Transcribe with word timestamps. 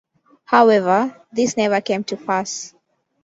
However, 0.45 1.15
this 1.31 1.57
never 1.57 1.79
came 1.79 2.03
to 2.05 2.17
pass. 2.17 2.73